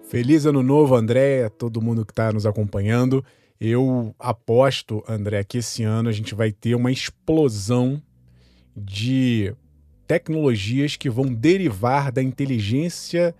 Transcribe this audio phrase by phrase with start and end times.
[0.08, 3.24] Feliz ano novo, André, todo mundo que está nos acompanhando.
[3.60, 8.00] Eu aposto, André, que esse ano a gente vai ter uma explosão
[8.76, 9.52] de
[10.06, 13.34] tecnologias que vão derivar da inteligência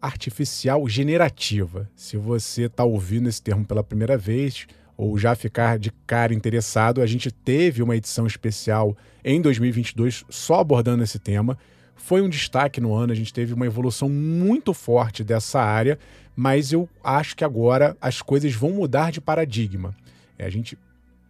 [0.00, 1.88] artificial generativa.
[1.94, 4.66] Se você está ouvindo esse termo pela primeira vez
[4.96, 10.60] ou já ficar de cara interessado, a gente teve uma edição especial em 2022 só
[10.60, 11.56] abordando esse tema
[12.02, 15.96] foi um destaque no ano, a gente teve uma evolução muito forte dessa área,
[16.34, 19.94] mas eu acho que agora as coisas vão mudar de paradigma.
[20.36, 20.76] É, a gente,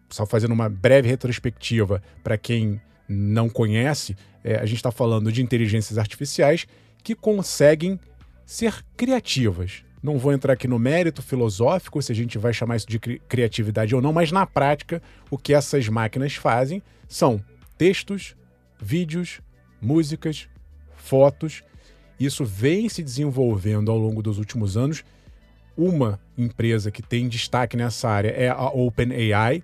[0.09, 5.43] só fazendo uma breve retrospectiva para quem não conhece, é, a gente está falando de
[5.43, 6.65] inteligências artificiais
[7.03, 7.99] que conseguem
[8.43, 9.83] ser criativas.
[10.01, 13.21] Não vou entrar aqui no mérito filosófico, se a gente vai chamar isso de cri
[13.29, 17.39] criatividade ou não, mas na prática, o que essas máquinas fazem são
[17.77, 18.35] textos,
[18.81, 19.39] vídeos,
[19.79, 20.47] músicas,
[21.03, 21.63] fotos.
[22.19, 25.03] Isso vem se desenvolvendo ao longo dos últimos anos.
[25.75, 29.61] Uma empresa que tem destaque nessa área é a OpenAI,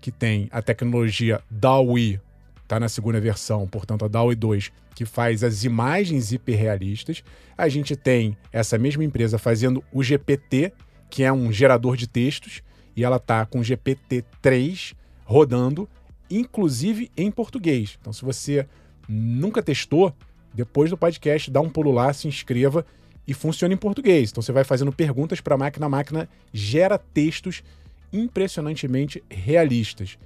[0.00, 2.20] que tem a tecnologia DALL-E,
[2.62, 7.24] está na segunda versão, portanto a DALL-E 2, que faz as imagens hiperrealistas.
[7.56, 10.72] A gente tem essa mesma empresa fazendo o GPT,
[11.08, 12.62] que é um gerador de textos,
[12.94, 15.88] e ela está com o GPT-3 rodando,
[16.30, 17.96] inclusive em português.
[18.00, 18.66] Então, se você
[19.08, 20.14] nunca testou,
[20.58, 22.84] depois do podcast, dá um pulo lá, se inscreva
[23.24, 24.32] e funciona em português.
[24.32, 27.62] Então você vai fazendo perguntas para a máquina, a máquina gera textos
[28.12, 30.18] impressionantemente realistas.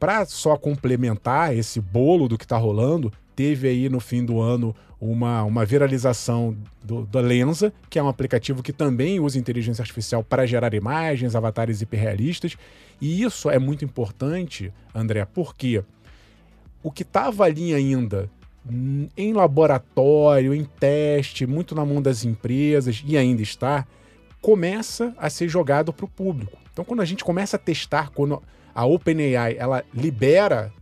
[0.00, 4.74] Para só complementar esse bolo do que está rolando, teve aí no fim do ano
[5.00, 10.24] uma, uma viralização do, da Lenza, que é um aplicativo que também usa inteligência artificial
[10.24, 12.56] para gerar imagens, avatares hiperrealistas.
[13.00, 15.84] E isso é muito importante, André, porque
[16.82, 18.28] o que estava ali ainda
[19.16, 23.86] em laboratório, em teste, muito na mão das empresas e ainda está,
[24.40, 26.58] começa a ser jogado para o público.
[26.72, 28.42] Então, quando a gente começa a testar, quando
[28.74, 30.72] a OpenAI ela libera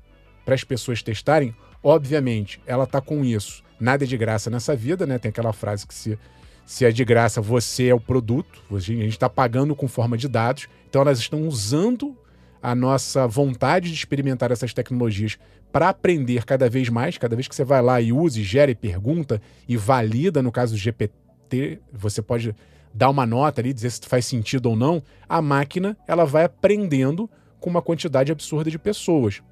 [0.44, 3.64] para as pessoas testarem, obviamente ela está com isso.
[3.80, 5.18] Nada é de graça nessa vida, né?
[5.18, 6.18] Tem aquela frase que se,
[6.64, 8.62] se é de graça, você é o produto.
[8.70, 10.68] A gente está pagando com forma de dados.
[10.88, 12.16] Então, elas estão usando
[12.62, 15.38] a nossa vontade de experimentar essas tecnologias
[15.72, 19.40] para aprender cada vez mais, cada vez que você vai lá e use, gere pergunta
[19.68, 22.54] e valida, no caso do GPT, você pode
[22.94, 27.28] dar uma nota ali, dizer se faz sentido ou não, a máquina ela vai aprendendo
[27.60, 29.42] com uma quantidade absurda de pessoas.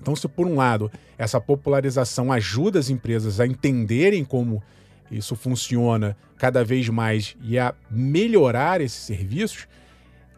[0.00, 4.62] Então, se por um lado essa popularização ajuda as empresas a entenderem como
[5.10, 9.66] isso funciona cada vez mais e a melhorar esses serviços,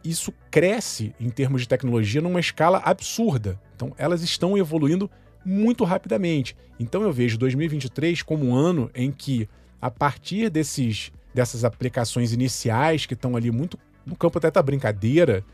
[0.05, 3.61] isso cresce em termos de tecnologia numa escala absurda.
[3.79, 5.09] Então, elas estão evoluindo
[5.45, 6.57] muito rapidamente.
[6.81, 9.49] Então, eu vejo 2023 como um ano em que,
[9.81, 15.45] a partir desses, dessas aplicações iniciais que estão ali muito no campo até da brincadeira,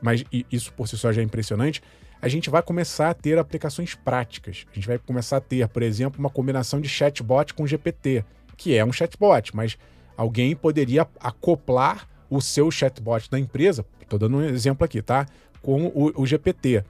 [0.00, 1.82] mas isso por si só já é impressionante,
[2.22, 4.64] a gente vai começar a ter aplicações práticas.
[4.72, 8.24] A gente vai começar a ter, por exemplo, uma combinação de chatbot com GPT,
[8.56, 9.76] que é um chatbot, mas
[10.16, 15.26] alguém poderia acoplar o seu chatbot da empresa, estou dando um exemplo aqui, tá?
[15.60, 16.84] Com o, o GPT.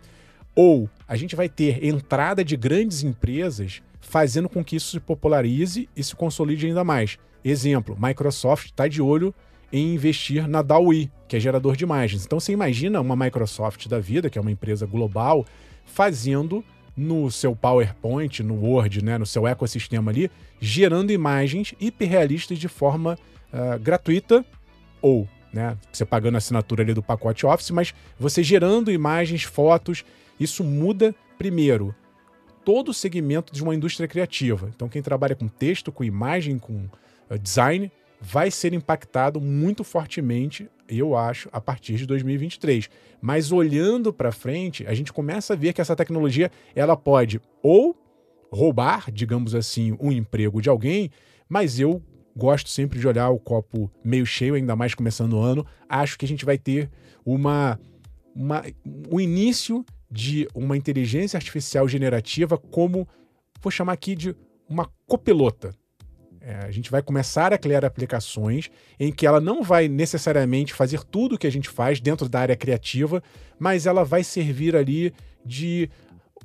[0.55, 5.88] Ou a gente vai ter entrada de grandes empresas fazendo com que isso se popularize
[5.97, 7.19] e se consolide ainda mais.
[7.44, 9.35] Exemplo, Microsoft está de olho
[9.73, 12.25] em investir na DAWI, que é gerador de imagens.
[12.25, 15.47] Então você imagina uma Microsoft da vida, que é uma empresa global,
[15.85, 16.64] fazendo
[16.97, 20.31] no seu PowerPoint, no Word, né, no seu ecossistema ali,
[20.61, 23.17] gerando imagens hiperrealistas de forma
[23.52, 24.44] uh, gratuita
[25.00, 30.05] ou né, você pagando a assinatura ali do pacote Office, mas você gerando imagens, fotos,
[30.40, 31.94] isso muda primeiro
[32.64, 34.70] todo o segmento de uma indústria criativa.
[34.75, 36.88] Então quem trabalha com texto, com imagem, com
[37.31, 42.90] uh, design, vai ser impactado muito fortemente, eu acho, a partir de 2023.
[43.20, 47.96] Mas olhando para frente, a gente começa a ver que essa tecnologia ela pode ou
[48.52, 51.10] roubar, digamos assim, um emprego de alguém,
[51.48, 52.02] mas eu
[52.37, 55.64] gosto sempre de olhar o copo meio cheio, ainda mais começando o ano.
[55.88, 56.90] Acho que a gente vai ter
[57.25, 57.78] uma,
[58.34, 58.62] uma
[59.10, 63.09] o início de uma inteligência artificial generativa como
[63.61, 64.35] vou chamar aqui de
[64.69, 65.75] uma copilota.
[66.41, 71.05] É, a gente vai começar a criar aplicações em que ela não vai necessariamente fazer
[71.05, 73.23] tudo o que a gente faz dentro da área criativa,
[73.59, 75.12] mas ela vai servir ali
[75.45, 75.91] de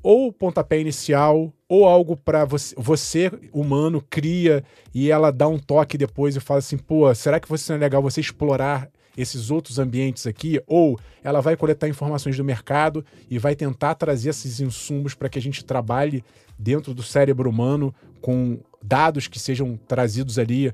[0.04, 4.64] ou pontapé inicial ou algo para você, você, humano, cria
[4.94, 7.80] e ela dá um toque depois e fala assim: pô, será que você não é
[7.80, 10.62] legal você explorar esses outros ambientes aqui?
[10.68, 15.40] Ou ela vai coletar informações do mercado e vai tentar trazer esses insumos para que
[15.40, 16.24] a gente trabalhe
[16.58, 20.74] dentro do cérebro humano com dados que sejam trazidos ali uh,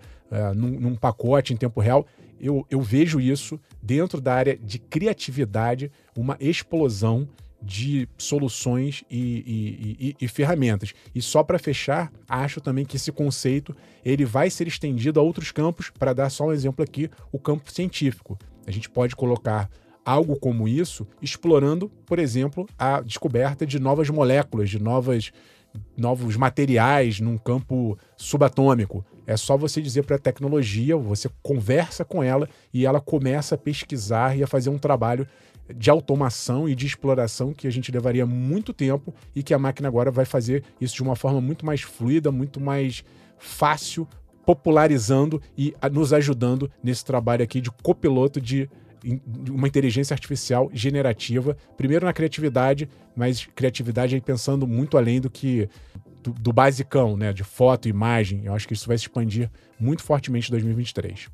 [0.55, 2.05] num, num, pacote em tempo real.
[2.39, 7.27] Eu, eu vejo isso dentro da área de criatividade, uma explosão
[7.61, 10.93] de soluções e, e, e, e ferramentas.
[11.13, 15.51] E só para fechar, acho também que esse conceito ele vai ser estendido a outros
[15.51, 15.91] campos.
[15.91, 18.37] Para dar só um exemplo aqui, o campo científico.
[18.65, 19.69] A gente pode colocar
[20.03, 25.31] algo como isso, explorando, por exemplo, a descoberta de novas moléculas, de novas
[25.97, 29.05] novos materiais num campo subatômico.
[29.25, 33.57] É só você dizer para a tecnologia, você conversa com ela e ela começa a
[33.57, 35.27] pesquisar e a fazer um trabalho
[35.73, 39.87] de automação e de exploração que a gente levaria muito tempo e que a máquina
[39.87, 43.03] agora vai fazer isso de uma forma muito mais fluida, muito mais
[43.37, 44.07] fácil,
[44.45, 48.69] popularizando e nos ajudando nesse trabalho aqui de copiloto de
[49.49, 55.67] uma inteligência artificial generativa, primeiro na criatividade, mas criatividade aí pensando muito além do que
[56.21, 58.45] do, do basicão, né, de foto, imagem.
[58.45, 61.29] Eu acho que isso vai se expandir muito fortemente em 2023.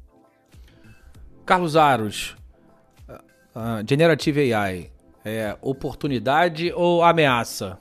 [1.45, 2.35] Carlos Aros,
[3.57, 4.91] uh, Generative AI
[5.25, 7.77] é oportunidade ou ameaça?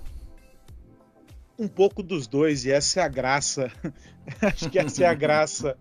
[1.59, 3.71] Um pouco dos dois, e essa é a graça.
[4.43, 5.77] acho que essa é a graça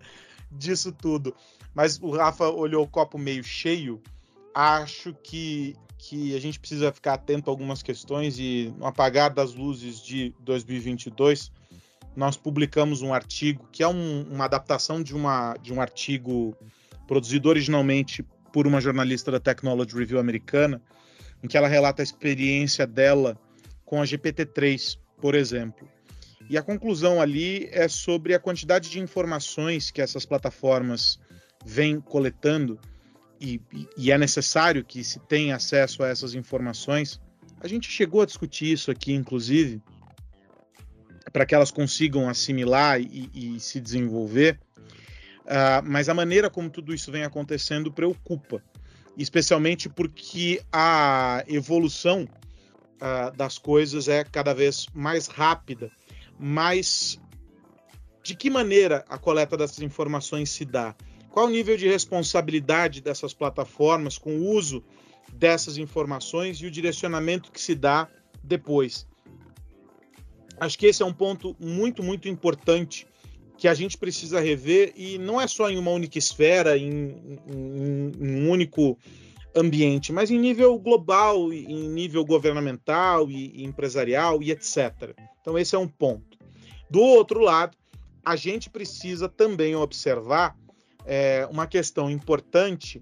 [0.51, 1.35] disso tudo
[1.75, 4.01] mas o Rafa olhou o copo meio cheio.
[4.53, 9.53] Acho que, que a gente precisa ficar atento a algumas questões e no apagar das
[9.53, 11.51] luzes de 2022,
[12.15, 16.55] nós publicamos um artigo que é um, uma adaptação de, uma, de um artigo
[17.05, 20.81] produzido originalmente por uma jornalista da Technology Review americana,
[21.43, 23.37] em que ela relata a experiência dela
[23.83, 25.85] com a GPT-3, por exemplo.
[26.49, 31.19] E a conclusão ali é sobre a quantidade de informações que essas plataformas
[31.65, 32.79] vem coletando
[33.41, 33.59] e,
[33.97, 37.19] e, é necessário que se tenha acesso a essas informações.
[37.59, 39.83] A gente chegou a discutir isso aqui, inclusive,
[41.33, 44.57] para que elas consigam assimilar e, e se desenvolver.
[45.45, 48.63] Uh, mas a maneira como tudo isso vem acontecendo preocupa,
[49.15, 52.27] especialmente porque a evolução
[52.95, 55.91] uh, das coisas é cada vez mais rápida.
[56.39, 57.19] Mas
[58.23, 60.95] de que maneira a coleta dessas informações se dá?
[61.29, 64.83] Qual o nível de responsabilidade dessas plataformas com o uso
[65.31, 68.07] dessas informações e o direcionamento que se dá
[68.43, 69.07] depois?
[70.59, 73.05] Acho que esse é um ponto muito, muito importante
[73.57, 78.11] que a gente precisa rever e não é só em uma única esfera, em, em,
[78.19, 78.97] em um único
[79.55, 85.15] ambiente, mas em nível global, em nível governamental e, e empresarial e etc.
[85.41, 86.37] Então esse é um ponto.
[86.89, 87.77] Do outro lado,
[88.23, 90.57] a gente precisa também observar
[91.05, 93.01] é, uma questão importante,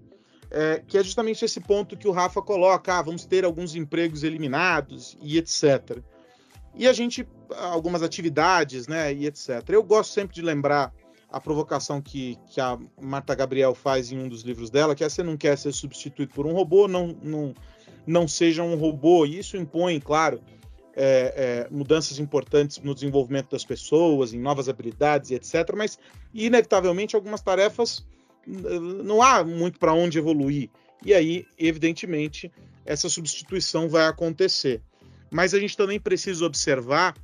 [0.51, 4.23] é, que é justamente esse ponto que o Rafa coloca: ah, vamos ter alguns empregos
[4.23, 5.99] eliminados e etc.
[6.75, 9.63] E a gente, algumas atividades, né, e etc.
[9.69, 10.93] Eu gosto sempre de lembrar
[11.33, 15.09] a provocação que, que a Marta Gabriel faz em um dos livros dela, que é
[15.09, 17.55] você não quer ser substituído por um robô, não, não,
[18.05, 19.25] não seja um robô.
[19.25, 20.39] E isso impõe, claro,
[20.95, 25.73] é, é, mudanças importantes no desenvolvimento das pessoas, em novas habilidades e etc.
[25.75, 25.97] Mas,
[26.31, 28.05] inevitavelmente, algumas tarefas
[28.45, 30.69] não há muito para onde evoluir.
[31.03, 32.51] E aí, evidentemente,
[32.85, 34.81] essa substituição vai acontecer.
[35.31, 37.15] Mas a gente também precisa observar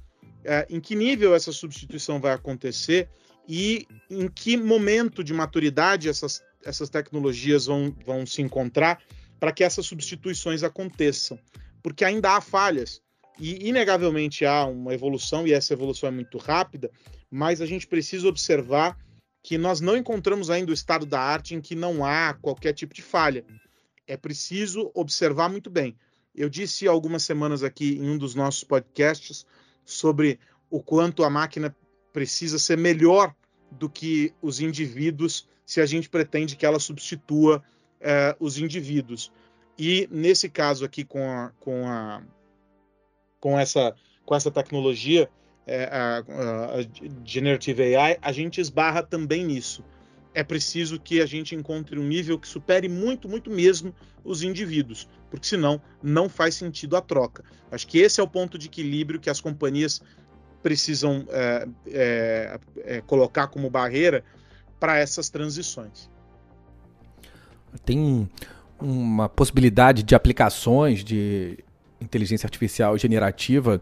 [0.69, 3.09] em que nível essa substituição vai acontecer
[3.47, 9.01] e em que momento de maturidade essas, essas tecnologias vão, vão se encontrar
[9.39, 11.39] para que essas substituições aconteçam.
[11.81, 13.01] Porque ainda há falhas.
[13.39, 16.91] E, inegavelmente, há uma evolução, e essa evolução é muito rápida,
[17.31, 18.97] mas a gente precisa observar
[19.41, 22.93] que nós não encontramos ainda o estado da arte em que não há qualquer tipo
[22.93, 23.45] de falha.
[24.05, 25.97] É preciso observar muito bem.
[26.35, 29.45] Eu disse algumas semanas aqui em um dos nossos podcasts
[29.89, 31.75] sobre o quanto a máquina
[32.13, 33.33] precisa ser melhor
[33.71, 37.63] do que os indivíduos se a gente pretende que ela substitua
[37.99, 39.31] é, os indivíduos.
[39.77, 42.21] E nesse caso aqui com a, com a
[43.39, 45.29] com essa, com essa tecnologia,
[45.65, 49.83] é, a, a Generative AI, a gente esbarra também nisso.
[50.33, 53.93] É preciso que a gente encontre um nível que supere muito, muito mesmo
[54.23, 57.43] os indivíduos, porque senão não faz sentido a troca.
[57.71, 60.01] Acho que esse é o ponto de equilíbrio que as companhias
[60.61, 64.23] precisam é, é, é colocar como barreira
[64.79, 66.09] para essas transições.
[67.85, 68.29] Tem
[68.79, 71.59] uma possibilidade de aplicações de
[71.99, 73.81] inteligência artificial generativa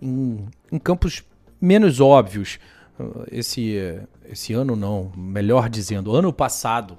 [0.00, 1.22] em, em campos
[1.60, 2.58] menos óbvios.
[3.30, 6.98] Esse, esse ano não, melhor dizendo, ano passado,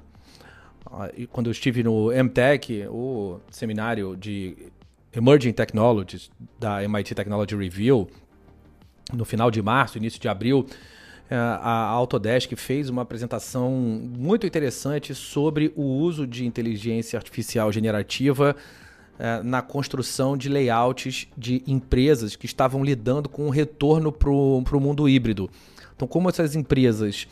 [1.32, 4.58] quando eu estive no MTech, o seminário de
[5.14, 8.08] Emerging Technologies da MIT Technology Review,
[9.14, 10.66] no final de março, início de abril,
[11.30, 18.56] a Autodesk fez uma apresentação muito interessante sobre o uso de inteligência artificial generativa
[19.18, 24.80] é, na construção de layouts de empresas que estavam lidando com o retorno para o
[24.80, 25.50] mundo híbrido.
[25.96, 27.28] Então, como essas empresas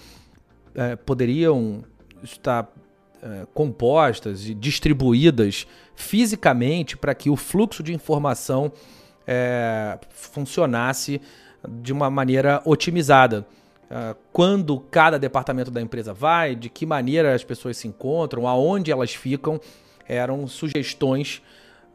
[0.75, 1.83] é, poderiam
[2.23, 2.71] estar
[3.21, 8.71] é, compostas e distribuídas fisicamente para que o fluxo de informação
[9.27, 11.21] é, funcionasse
[11.67, 13.45] de uma maneira otimizada.
[13.89, 18.91] É, quando cada departamento da empresa vai, de que maneira as pessoas se encontram, aonde
[18.91, 19.59] elas ficam,
[20.07, 21.41] eram sugestões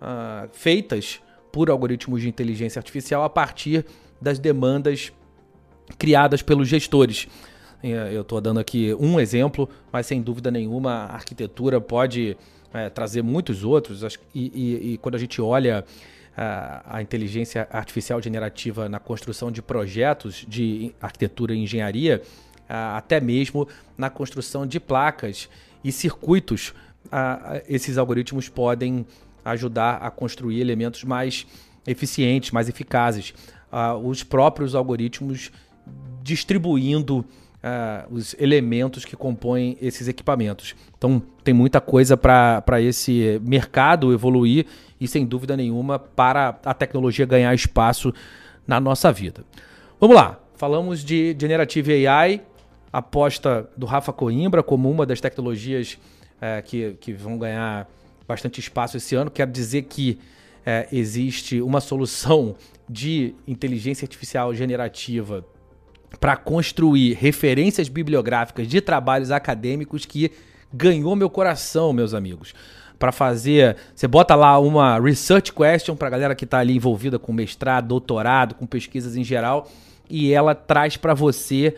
[0.00, 1.20] uh, feitas
[1.52, 3.84] por algoritmos de inteligência artificial a partir
[4.20, 5.12] das demandas
[5.98, 7.28] criadas pelos gestores.
[7.82, 12.36] É, eu estou dando aqui um exemplo, mas sem dúvida nenhuma a arquitetura pode
[12.72, 14.02] é, trazer muitos outros.
[14.34, 15.84] E, e, e, quando a gente olha
[16.36, 22.22] a, a inteligência artificial generativa na construção de projetos de arquitetura e engenharia,
[22.68, 25.48] até mesmo na construção de placas
[25.84, 26.74] e circuitos,
[27.68, 29.06] esses algoritmos podem
[29.44, 31.46] ajudar a construir elementos mais
[31.86, 33.32] eficientes, mais eficazes.
[34.02, 35.52] Os próprios algoritmos
[36.22, 40.74] distribuindo uh, os elementos que compõem esses equipamentos.
[40.96, 44.66] Então, tem muita coisa para esse mercado evoluir
[45.00, 48.12] e, sem dúvida nenhuma, para a tecnologia ganhar espaço
[48.66, 49.44] na nossa vida.
[50.00, 52.42] Vamos lá, falamos de Generative AI,
[52.92, 55.98] aposta do Rafa Coimbra como uma das tecnologias
[56.38, 57.88] uh, que, que vão ganhar
[58.26, 59.30] bastante espaço esse ano.
[59.30, 60.18] Quero dizer que
[60.64, 62.56] é, existe uma solução
[62.88, 65.44] de inteligência artificial generativa
[66.18, 70.32] para construir referências bibliográficas de trabalhos acadêmicos que
[70.72, 72.54] ganhou meu coração, meus amigos.
[72.98, 77.18] Para fazer, você bota lá uma research question para a galera que está ali envolvida
[77.18, 79.70] com mestrado, doutorado, com pesquisas em geral,
[80.08, 81.76] e ela traz para você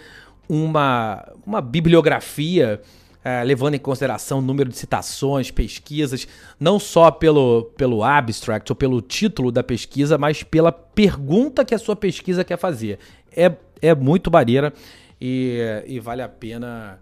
[0.48, 2.80] uma, uma bibliografia
[3.24, 6.26] é, levando em consideração o número de citações, pesquisas,
[6.58, 11.78] não só pelo, pelo abstract ou pelo título da pesquisa, mas pela pergunta que a
[11.78, 12.98] sua pesquisa quer fazer.
[13.36, 14.72] É, é muito maneira
[15.20, 16.98] e, e vale a pena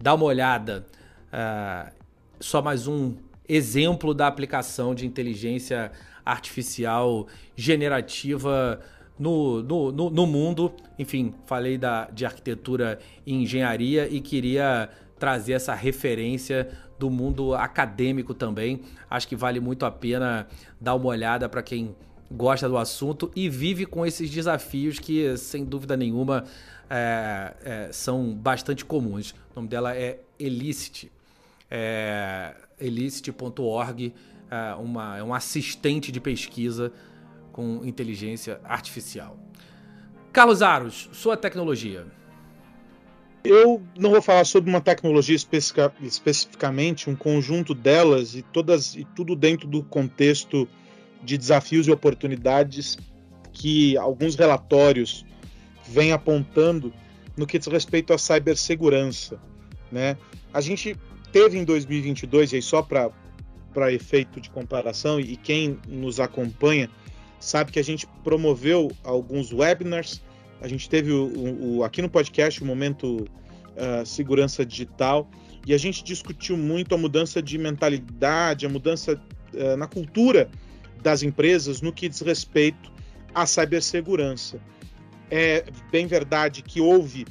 [0.00, 0.86] dar uma olhada.
[1.32, 1.92] É,
[2.40, 3.14] só mais um
[3.48, 5.90] exemplo da aplicação de inteligência
[6.24, 8.80] artificial generativa
[9.18, 10.72] no, no, no, no, mundo.
[10.98, 14.88] Enfim, falei da, de arquitetura e engenharia e queria
[15.22, 18.80] trazer essa referência do mundo acadêmico também.
[19.08, 20.48] Acho que vale muito a pena
[20.80, 21.94] dar uma olhada para quem
[22.28, 26.42] gosta do assunto e vive com esses desafios que, sem dúvida nenhuma,
[26.90, 29.30] é, é, são bastante comuns.
[29.52, 31.12] O nome dela é Elicit,
[31.70, 32.56] é,
[34.50, 36.92] é, uma, é um assistente de pesquisa
[37.52, 39.38] com inteligência artificial.
[40.32, 42.08] Carlos Aros, sua tecnologia.
[43.44, 49.04] Eu não vou falar sobre uma tecnologia especifica, especificamente, um conjunto delas e todas e
[49.16, 50.68] tudo dentro do contexto
[51.22, 52.96] de desafios e oportunidades
[53.52, 55.24] que alguns relatórios
[55.88, 56.92] vêm apontando
[57.36, 59.40] no que diz respeito à cibersegurança,
[59.90, 60.16] né?
[60.52, 60.96] A gente
[61.32, 63.10] teve em 2022 e aí só para
[63.72, 66.90] para efeito de comparação e quem nos acompanha
[67.40, 70.20] sabe que a gente promoveu alguns webinars
[70.62, 75.28] a gente teve o, o, aqui no podcast o momento uh, segurança digital
[75.66, 79.20] e a gente discutiu muito a mudança de mentalidade, a mudança
[79.54, 80.48] uh, na cultura
[81.02, 82.92] das empresas no que diz respeito
[83.34, 84.60] à cibersegurança.
[85.28, 87.26] É bem verdade que houve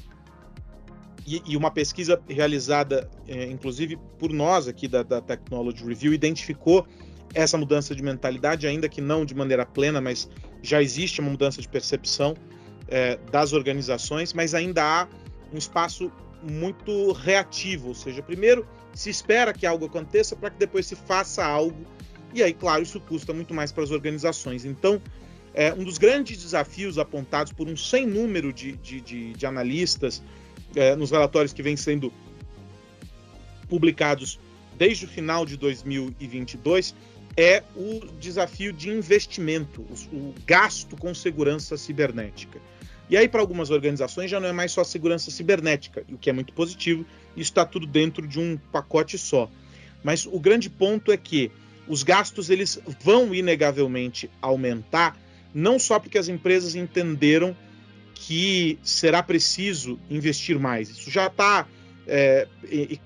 [1.25, 6.85] e, e uma pesquisa realizada, é, inclusive por nós aqui da, da Technology Review, identificou
[7.33, 10.29] essa mudança de mentalidade, ainda que não de maneira plena, mas
[10.61, 12.35] já existe uma mudança de percepção
[12.91, 15.07] é, das organizações, mas ainda há
[15.51, 16.11] um espaço
[16.43, 21.43] muito reativo, ou seja, primeiro se espera que algo aconteça para que depois se faça
[21.43, 21.85] algo,
[22.33, 24.65] e aí, claro, isso custa muito mais para as organizações.
[24.65, 25.01] Então,
[25.53, 30.21] é, um dos grandes desafios apontados por um sem número de, de, de, de analistas
[30.75, 32.11] é, nos relatórios que vêm sendo
[33.67, 34.39] publicados
[34.77, 36.95] desde o final de 2022
[37.37, 42.59] é o desafio de investimento, o, o gasto com segurança cibernética.
[43.11, 46.33] E aí, para algumas organizações, já não é mais só segurança cibernética, o que é
[46.33, 49.51] muito positivo, isso está tudo dentro de um pacote só.
[50.01, 51.51] Mas o grande ponto é que
[51.89, 55.17] os gastos eles vão inegavelmente aumentar,
[55.53, 57.53] não só porque as empresas entenderam
[58.15, 60.89] que será preciso investir mais.
[60.89, 61.67] Isso já está
[62.07, 62.47] é,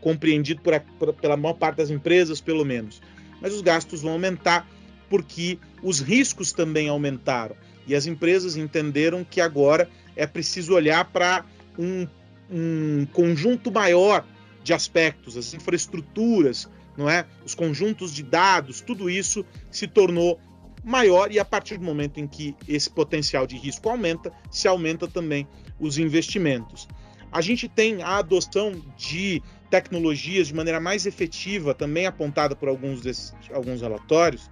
[0.01, 3.01] compreendido por, por, pela maior parte das empresas, pelo menos.
[3.41, 4.69] Mas os gastos vão aumentar
[5.09, 7.55] porque os riscos também aumentaram.
[7.87, 11.45] E as empresas entenderam que agora é preciso olhar para
[11.77, 12.07] um,
[12.49, 14.25] um conjunto maior
[14.63, 17.25] de aspectos, as infraestruturas, não é?
[17.45, 20.39] Os conjuntos de dados, tudo isso se tornou
[20.83, 25.07] maior e a partir do momento em que esse potencial de risco aumenta, se aumenta
[25.07, 25.47] também
[25.79, 26.87] os investimentos.
[27.31, 33.01] A gente tem a adoção de tecnologias de maneira mais efetiva, também apontada por alguns
[33.01, 34.49] desses alguns relatórios,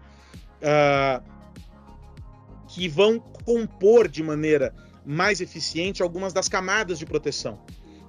[0.62, 1.24] uh,
[2.74, 4.74] que vão compor de maneira
[5.06, 7.60] mais eficiente algumas das camadas de proteção.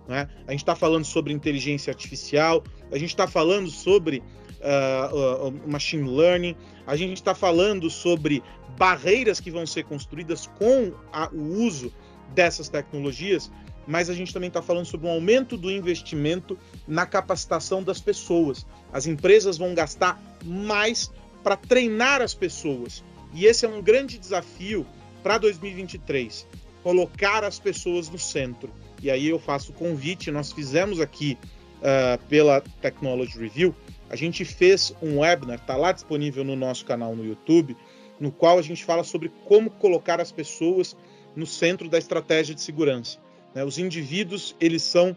[0.09, 0.27] Né?
[0.46, 4.22] A gente está falando sobre inteligência artificial, a gente está falando sobre
[4.61, 8.42] uh, uh, machine learning, a gente está falando sobre
[8.79, 11.92] barreiras que vão ser construídas com a, o uso
[12.35, 13.53] dessas tecnologias,
[13.87, 18.66] mas a gente também está falando sobre um aumento do investimento na capacitação das pessoas.
[18.90, 24.87] As empresas vão gastar mais para treinar as pessoas, e esse é um grande desafio
[25.23, 26.47] para 2023,
[26.83, 28.73] colocar as pessoas no centro.
[29.03, 31.37] E aí eu faço o convite, nós fizemos aqui
[31.79, 33.75] uh, pela Technology Review,
[34.09, 37.77] a gente fez um webinar, está lá disponível no nosso canal no YouTube,
[38.20, 40.97] no qual a gente fala sobre como colocar as pessoas
[41.35, 43.18] no centro da estratégia de segurança.
[43.55, 43.64] Né?
[43.64, 45.16] Os indivíduos, eles são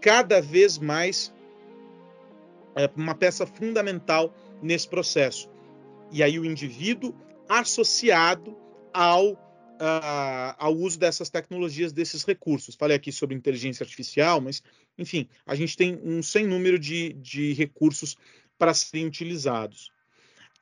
[0.00, 1.32] cada vez mais
[2.74, 5.50] é, uma peça fundamental nesse processo.
[6.10, 7.14] E aí o indivíduo
[7.48, 8.56] associado
[8.92, 12.74] ao, uh, ao uso dessas tecnologias, desses recursos.
[12.74, 14.62] Falei aqui sobre inteligência artificial, mas,
[14.96, 18.16] enfim, a gente tem um sem número de, de recursos
[18.58, 19.92] para serem utilizados.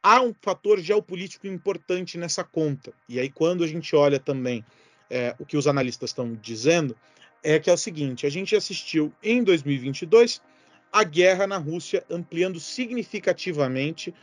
[0.02, 2.92] Há um fator geopolítico importante nessa conta.
[3.08, 4.64] E aí, quando a gente olha também
[5.10, 6.96] é, o que os analistas estão dizendo,
[7.42, 10.40] é que é o seguinte: a gente assistiu em 2022
[10.92, 14.14] a guerra na Rússia ampliando significativamente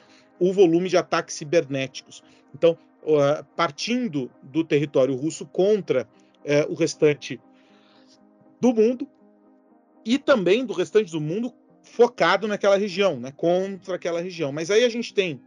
[0.43, 2.21] o volume de ataques cibernéticos.
[2.53, 2.77] Então,
[3.55, 6.05] partindo do território russo contra
[6.43, 7.39] é, o restante
[8.59, 9.07] do mundo
[10.03, 14.51] e também do restante do mundo focado naquela região, né, contra aquela região.
[14.51, 15.39] Mas aí a gente tem,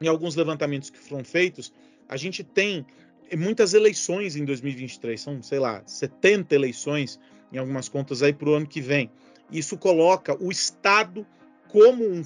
[0.00, 1.72] em alguns levantamentos que foram feitos,
[2.08, 2.86] a gente tem
[3.36, 7.18] muitas eleições em 2023, são, sei lá, 70 eleições
[7.52, 9.10] em algumas contas aí para o ano que vem.
[9.50, 11.26] Isso coloca o Estado
[11.68, 12.22] como um,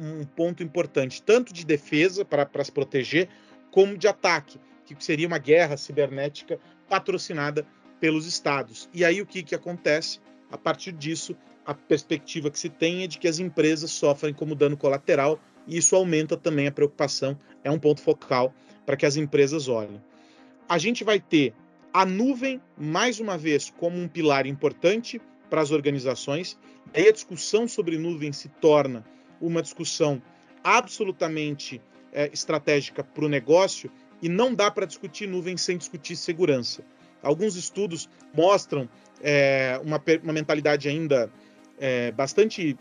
[0.00, 3.28] um ponto importante, tanto de defesa para se proteger,
[3.70, 7.66] como de ataque, que seria uma guerra cibernética patrocinada
[8.00, 8.88] pelos estados.
[8.92, 10.20] E aí o que, que acontece?
[10.50, 14.54] A partir disso, a perspectiva que se tem é de que as empresas sofrem como
[14.54, 18.54] dano colateral e isso aumenta também a preocupação, é um ponto focal
[18.84, 20.00] para que as empresas olhem.
[20.68, 21.52] A gente vai ter
[21.92, 26.58] a nuvem, mais uma vez, como um pilar importante para as organizações.
[26.94, 29.04] Aí a discussão sobre nuvem se torna
[29.40, 30.22] uma discussão
[30.62, 31.80] absolutamente
[32.12, 33.90] é, estratégica para o negócio
[34.22, 36.82] e não dá para discutir nuvem sem discutir segurança.
[37.22, 38.88] Alguns estudos mostram
[39.22, 41.30] é, uma, uma mentalidade ainda
[41.78, 42.76] é, bastante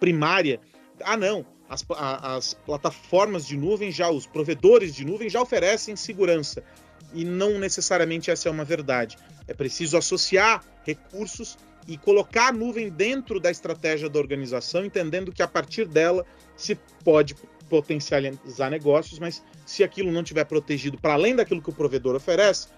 [0.00, 0.60] primária.
[1.02, 6.62] Ah, não, as, as plataformas de nuvem já, os provedores de nuvem já oferecem segurança.
[7.12, 9.16] E não necessariamente essa é uma verdade.
[9.46, 15.42] É preciso associar recursos e colocar a nuvem dentro da estratégia da organização, entendendo que
[15.42, 16.24] a partir dela
[16.56, 17.34] se pode
[17.68, 22.68] potencializar negócios, mas se aquilo não tiver protegido para além daquilo que o provedor oferece,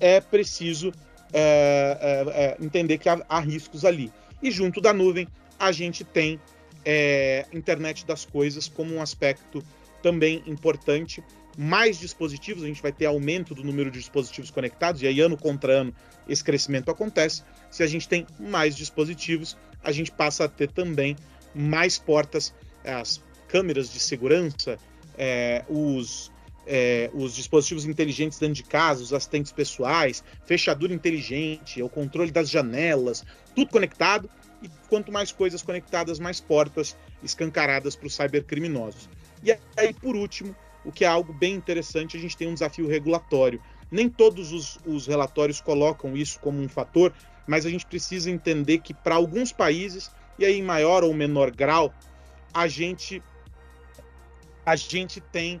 [0.00, 0.92] é preciso
[1.32, 4.12] é, é, é, entender que há, há, riscos ali.
[4.42, 5.26] E junto da nuvem,
[5.58, 6.40] a gente tem
[6.84, 9.62] é, internet das coisas como um aspecto
[10.02, 11.22] também importante.
[11.56, 15.36] Mais dispositivos, a gente vai ter aumento do número de dispositivos conectados, e aí ano
[15.36, 15.94] contra ano
[16.28, 17.42] esse crescimento acontece.
[17.70, 21.16] Se a gente tem mais dispositivos, a gente passa a ter também
[21.54, 24.78] mais portas, as câmeras de segurança,
[25.18, 26.32] é, os,
[26.66, 32.48] é, os dispositivos inteligentes dentro de casa, os assistentes pessoais, fechadura inteligente, o controle das
[32.48, 34.30] janelas, tudo conectado
[34.62, 39.08] e quanto mais coisas conectadas, mais portas escancaradas para os cybercriminosos.
[39.44, 42.88] E aí, por último, o que é algo bem interessante, a gente tem um desafio
[42.88, 43.62] regulatório.
[43.90, 47.12] Nem todos os, os relatórios colocam isso como um fator,
[47.46, 51.50] mas a gente precisa entender que para alguns países, e aí em maior ou menor
[51.50, 51.92] grau,
[52.54, 53.22] a gente,
[54.64, 55.60] a gente tem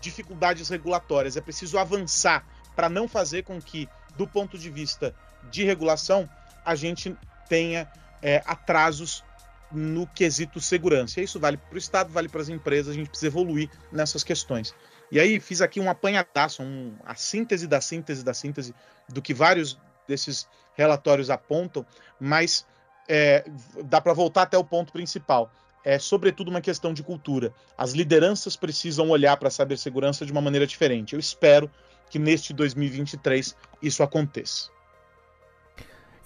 [0.00, 1.36] dificuldades regulatórias.
[1.36, 5.14] É preciso avançar para não fazer com que, do ponto de vista
[5.50, 6.28] de regulação,
[6.64, 7.16] a gente
[7.48, 7.90] tenha
[8.22, 9.24] é, atrasos
[9.72, 11.20] no quesito segurança.
[11.20, 14.24] E isso vale para o Estado, vale para as empresas, a gente precisa evoluir nessas
[14.24, 14.74] questões.
[15.10, 18.74] E aí fiz aqui um apanhadaço, um, a síntese da síntese da síntese
[19.08, 21.84] do que vários desses relatórios apontam,
[22.18, 22.64] mas
[23.08, 23.44] é,
[23.84, 25.50] dá para voltar até o ponto principal.
[25.84, 27.52] É sobretudo uma questão de cultura.
[27.76, 31.14] As lideranças precisam olhar para a cibersegurança de uma maneira diferente.
[31.14, 31.70] Eu espero
[32.08, 34.70] que neste 2023 isso aconteça.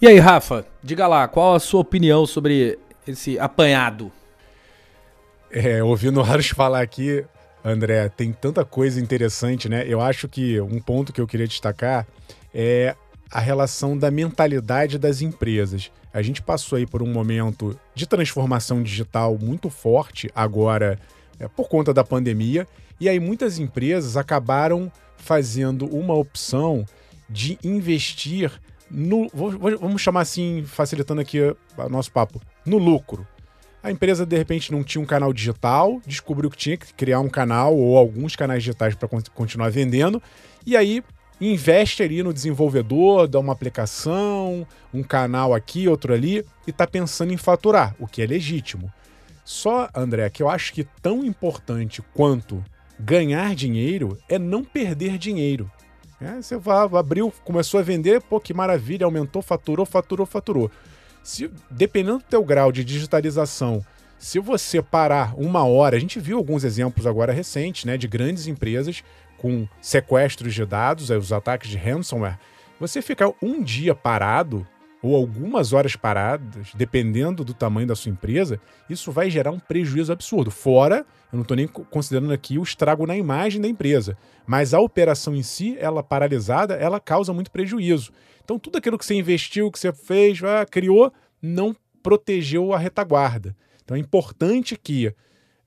[0.01, 4.11] E aí, Rafa, diga lá, qual a sua opinião sobre esse apanhado?
[5.51, 7.23] É, ouvindo o falar aqui,
[7.63, 9.85] André, tem tanta coisa interessante, né?
[9.87, 12.05] Eu acho que um ponto que eu queria destacar
[12.53, 12.95] é
[13.31, 15.91] a relação da mentalidade das empresas.
[16.13, 20.99] A gente passou aí por um momento de transformação digital muito forte agora
[21.39, 22.67] é, por conta da pandemia,
[22.99, 26.85] e aí muitas empresas acabaram fazendo uma opção
[27.29, 28.51] de investir
[28.89, 33.27] no, vamos chamar assim, facilitando aqui o nosso papo, no lucro.
[33.83, 37.29] A empresa de repente não tinha um canal digital, descobriu que tinha que criar um
[37.29, 40.21] canal ou alguns canais digitais para continuar vendendo,
[40.65, 41.03] e aí
[41.39, 47.31] investe ali no desenvolvedor, dá uma aplicação, um canal aqui, outro ali, e está pensando
[47.31, 48.91] em faturar, o que é legítimo.
[49.43, 52.63] Só, André, que eu acho que tão importante quanto
[52.99, 55.69] ganhar dinheiro é não perder dinheiro.
[56.19, 56.57] É, você
[56.97, 60.71] abriu, começou a vender, pô, que maravilha, aumentou, faturou, faturou, faturou.
[61.25, 63.83] Se, dependendo do teu grau de digitalização,
[64.19, 68.45] se você parar uma hora, a gente viu alguns exemplos agora recentes, né, de grandes
[68.45, 69.03] empresas
[69.35, 72.37] com sequestros de dados, os ataques de ransomware,
[72.79, 74.67] você ficar um dia parado
[75.01, 80.13] ou algumas horas paradas, dependendo do tamanho da sua empresa, isso vai gerar um prejuízo
[80.13, 80.51] absurdo.
[80.51, 84.79] Fora, eu não estou nem considerando aqui o estrago na imagem da empresa, mas a
[84.79, 88.11] operação em si, ela paralisada, ela causa muito prejuízo.
[88.45, 93.55] Então, tudo aquilo que você investiu, que você fez, ah, criou, não protegeu a retaguarda.
[93.83, 95.11] Então, é importante que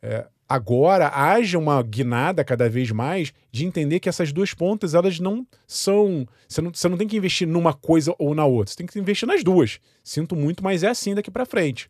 [0.01, 5.19] é, agora haja uma guinada cada vez mais de entender que essas duas pontas elas
[5.19, 8.77] não são você não, você não tem que investir numa coisa ou na outra, você
[8.77, 9.81] tem que investir nas duas.
[10.05, 11.89] Sinto muito, mas é assim daqui para frente.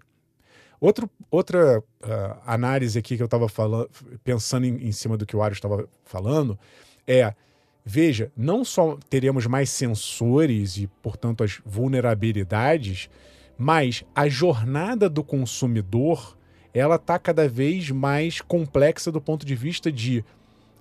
[0.80, 3.46] Outro, outra uh, análise aqui que eu estava
[4.24, 6.58] pensando em, em, cima do que o Ario estava falando,
[7.06, 7.34] é
[7.90, 13.08] veja, não só teremos mais sensores e, portanto, as vulnerabilidades,
[13.56, 16.36] mas a jornada do consumidor
[16.74, 20.22] ela está cada vez mais complexa do ponto de vista de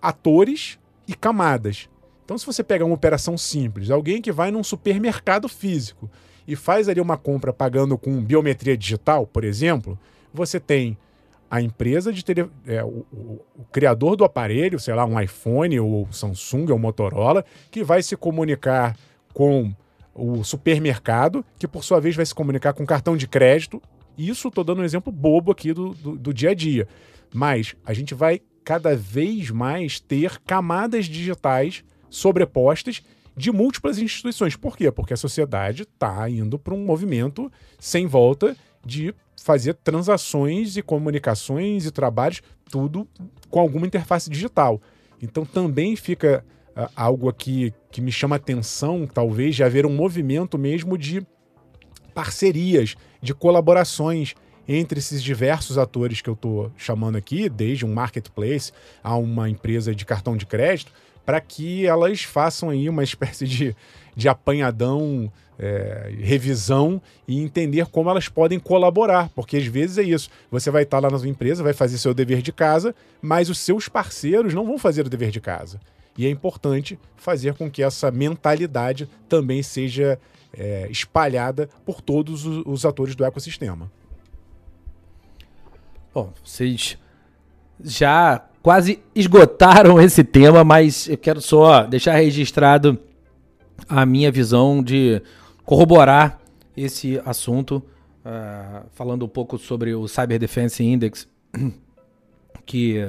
[0.01, 1.87] atores e camadas.
[2.25, 6.11] Então, se você pega uma operação simples, alguém que vai num supermercado físico
[6.45, 9.97] e faz ali uma compra pagando com biometria digital, por exemplo,
[10.33, 10.97] você tem
[11.49, 15.79] a empresa de tele, é, o, o, o, criador do aparelho, sei lá, um iPhone
[15.79, 18.97] ou Samsung ou Motorola, que vai se comunicar
[19.33, 19.73] com
[20.13, 23.81] o supermercado, que por sua vez vai se comunicar com cartão de crédito
[24.17, 26.87] isso estou dando um exemplo bobo aqui do, do, do dia a dia.
[27.33, 33.03] Mas a gente vai cada vez mais ter camadas digitais sobrepostas
[33.35, 34.55] de múltiplas instituições.
[34.55, 34.91] Por quê?
[34.91, 41.85] Porque a sociedade está indo para um movimento sem volta de fazer transações e comunicações
[41.85, 43.07] e trabalhos, tudo
[43.49, 44.81] com alguma interface digital.
[45.21, 46.43] Então também fica
[46.75, 51.25] uh, algo aqui que me chama atenção, talvez, de haver um movimento mesmo de
[52.13, 54.33] parcerias, de colaborações
[54.67, 58.71] entre esses diversos atores que eu estou chamando aqui, desde um marketplace
[59.01, 60.91] a uma empresa de cartão de crédito,
[61.25, 63.75] para que elas façam aí uma espécie de,
[64.15, 70.29] de apanhadão, é, revisão e entender como elas podem colaborar, porque às vezes é isso.
[70.51, 73.59] Você vai estar lá na sua empresa, vai fazer seu dever de casa, mas os
[73.59, 75.79] seus parceiros não vão fazer o dever de casa.
[76.17, 80.19] E é importante fazer com que essa mentalidade também seja
[80.53, 83.91] é, espalhada por todos os, os atores do ecossistema.
[86.13, 86.97] Bom, vocês
[87.83, 92.97] já quase esgotaram esse tema, mas eu quero só deixar registrado
[93.87, 95.21] a minha visão de
[95.67, 96.39] corroborar
[96.77, 97.83] esse assunto,
[98.25, 101.27] uh, falando um pouco sobre o Cyber Defense Index
[102.65, 102.99] que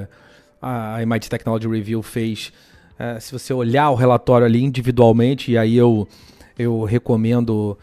[0.61, 2.51] a MIT Technology Review fez.
[2.99, 6.05] Uh, se você olhar o relatório ali individualmente, e aí eu,
[6.57, 7.79] eu recomendo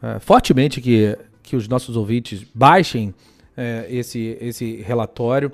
[0.00, 3.12] uh, fortemente que, que os nossos ouvintes baixem
[3.90, 5.52] esse, esse relatório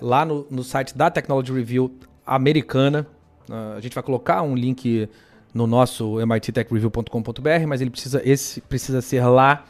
[0.00, 3.06] lá no, no site da Technology Review americana.
[3.76, 5.06] a gente vai colocar um link
[5.54, 9.64] no nosso mittechreview.com.br, mas ele precisa, esse precisa ser lá.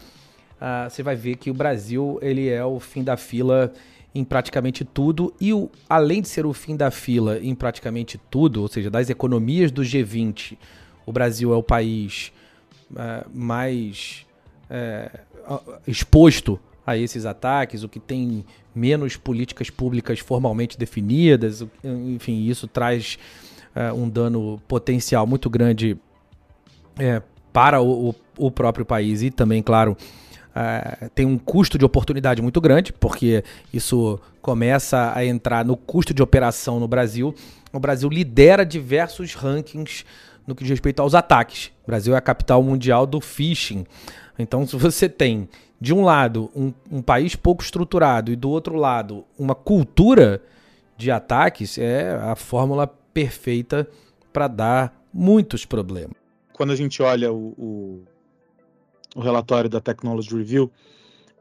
[0.54, 3.70] Uh, você vai ver que o Brasil ele é o fim da fila
[4.14, 8.62] em praticamente tudo e o, além de ser o fim da fila em praticamente tudo,
[8.62, 10.56] ou seja, das economias do G20,
[11.04, 12.32] o Brasil é o país
[12.92, 14.24] uh, mais
[14.70, 18.44] uh, exposto a esses ataques, o que tem
[18.74, 23.18] menos políticas públicas formalmente definidas, enfim, isso traz
[23.74, 25.96] é, um dano potencial muito grande
[26.98, 27.20] é,
[27.52, 29.96] para o, o, próprio país e também, claro,
[30.54, 36.14] é, tem um custo de oportunidade muito grande, porque isso começa a entrar no custo
[36.14, 37.34] de operação no Brasil.
[37.72, 40.04] O Brasil lidera diversos rankings
[40.46, 41.72] no que diz respeito aos ataques.
[41.84, 43.86] O Brasil é a capital mundial do phishing.
[44.38, 45.48] Então, se você tem,
[45.80, 50.42] de um lado, um, um país pouco estruturado e do outro lado, uma cultura
[50.96, 53.88] de ataques, é a fórmula perfeita
[54.32, 56.16] para dar muitos problemas.
[56.52, 58.04] Quando a gente olha o, o,
[59.14, 60.70] o relatório da Technology Review,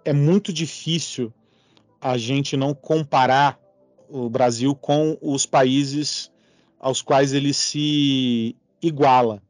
[0.05, 1.33] é muito difícil
[1.99, 3.59] a gente não comparar
[4.07, 6.31] o Brasil com os países
[6.79, 9.41] aos quais ele se iguala,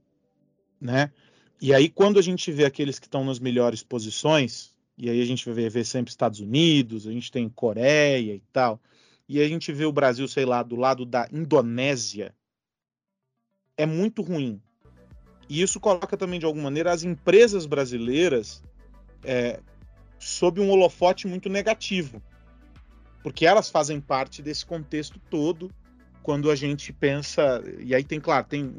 [0.80, 1.12] né?
[1.60, 5.26] E aí quando a gente vê aqueles que estão nas melhores posições, e aí a
[5.26, 8.80] gente vai ver, sempre Estados Unidos, a gente tem Coreia e tal,
[9.28, 12.36] e a gente vê o Brasil, sei lá, do lado da Indonésia,
[13.78, 14.62] é muito ruim.
[15.50, 18.64] E isso coloca também, de alguma maneira, as empresas brasileiras
[19.24, 19.60] é,
[20.20, 22.22] sob um holofote muito negativo.
[23.22, 25.72] Porque elas fazem parte desse contexto todo
[26.22, 27.64] quando a gente pensa.
[27.80, 28.74] E aí tem, claro, tem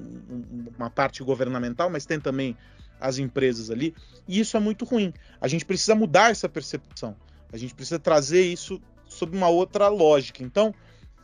[0.76, 2.56] uma parte governamental, mas tem também
[3.00, 3.94] as empresas ali.
[4.28, 5.12] E isso é muito ruim.
[5.40, 7.16] A gente precisa mudar essa percepção.
[7.52, 8.80] A gente precisa trazer isso
[9.14, 10.42] sob uma outra lógica.
[10.42, 10.74] Então,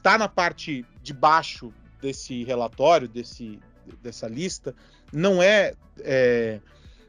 [0.02, 3.58] tá na parte de baixo desse relatório, desse,
[4.02, 4.74] dessa lista,
[5.12, 6.60] não é, é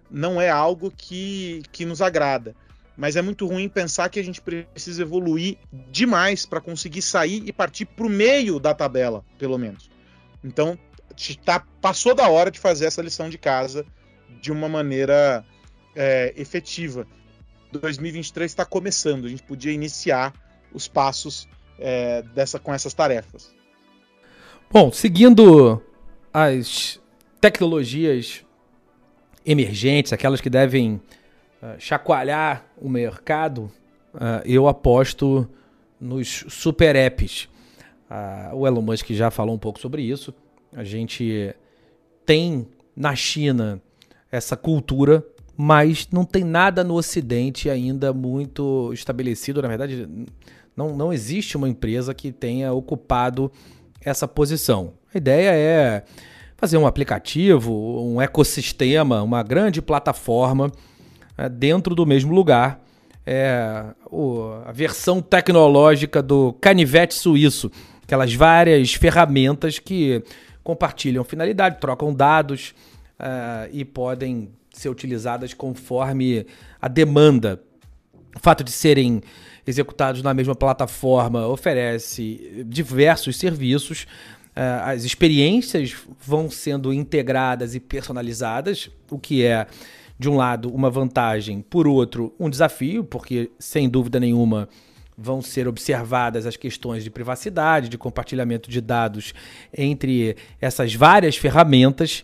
[0.10, 2.54] não é algo que, que nos agrada.
[2.98, 5.58] Mas é muito ruim pensar que a gente precisa evoluir
[5.90, 9.90] demais para conseguir sair e partir para o meio da tabela, pelo menos.
[10.44, 10.78] Então,
[11.46, 13.86] tá, passou da hora de fazer essa lição de casa
[14.42, 15.46] de uma maneira
[15.96, 17.08] é, efetiva.
[17.72, 20.34] 2023 está começando, a gente podia iniciar
[20.74, 21.48] os passos
[21.80, 23.54] é, dessa, com essas tarefas.
[24.72, 25.82] Bom, seguindo
[26.34, 27.00] as
[27.40, 28.46] tecnologias
[29.46, 31.02] emergentes, aquelas que devem
[31.62, 33.72] uh, chacoalhar o mercado,
[34.14, 35.50] uh, eu aposto
[36.00, 37.50] nos super apps.
[38.10, 40.34] Uh, o Elon Musk já falou um pouco sobre isso.
[40.74, 41.54] A gente
[42.26, 43.82] tem na China
[44.32, 45.26] essa cultura
[45.64, 49.62] mas não tem nada no Ocidente ainda muito estabelecido.
[49.62, 50.08] Na verdade,
[50.82, 53.52] não, não existe uma empresa que tenha ocupado
[54.04, 54.94] essa posição.
[55.14, 56.04] A ideia é
[56.58, 57.72] fazer um aplicativo,
[58.04, 60.72] um ecossistema, uma grande plataforma
[61.38, 62.82] é, dentro do mesmo lugar.
[63.24, 63.84] É
[64.66, 67.72] a versão tecnológica do canivete suíço,
[68.04, 70.24] aquelas várias ferramentas que
[70.64, 72.74] compartilham finalidade, trocam dados
[73.20, 76.48] uh, e podem ser utilizadas conforme
[76.82, 77.62] a demanda.
[78.36, 79.22] O fato de serem
[79.72, 84.04] executados na mesma plataforma oferece diversos serviços.
[84.52, 89.66] Uh, as experiências vão sendo integradas e personalizadas, o que é,
[90.20, 94.68] de um lado, uma vantagem, por outro, um desafio, porque sem dúvida nenhuma
[95.18, 99.34] vão ser observadas as questões de privacidade, de compartilhamento de dados
[99.76, 102.24] entre essas várias ferramentas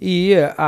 [0.00, 0.64] e a,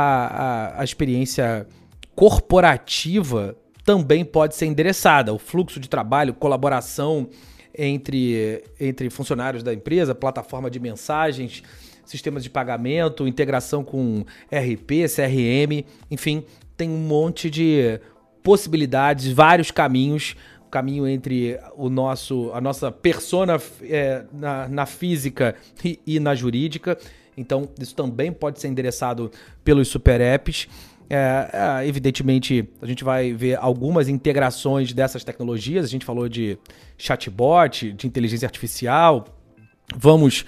[0.77, 1.67] a, a experiência
[2.15, 5.31] corporativa também pode ser endereçada.
[5.31, 7.29] O fluxo de trabalho, colaboração
[7.77, 11.61] entre, entre funcionários da empresa, plataforma de mensagens,
[12.03, 16.43] sistemas de pagamento, integração com RP, CRM, enfim,
[16.75, 17.99] tem um monte de
[18.43, 20.35] possibilidades, vários caminhos
[20.71, 26.97] caminho entre o nosso, a nossa persona é, na, na, física e, e, na jurídica.
[27.37, 29.31] Então, isso também pode ser endereçado
[29.63, 30.67] pelos super apps.
[31.09, 35.85] É, é, evidentemente, a gente vai ver algumas integrações dessas tecnologias.
[35.85, 36.57] A gente falou de
[36.97, 39.25] chatbot, de inteligência artificial.
[39.95, 40.45] Vamos